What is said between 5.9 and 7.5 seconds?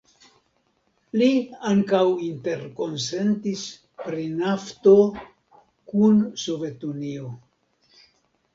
kun Sovetunio.